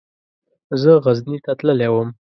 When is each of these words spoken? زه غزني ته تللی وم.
زه 0.81 0.91
غزني 1.03 1.37
ته 1.45 1.51
تللی 1.59 1.89
وم. 1.93 2.09